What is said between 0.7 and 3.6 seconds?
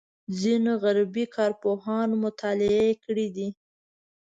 غربي کارپوهانو مطالعې کړې دي.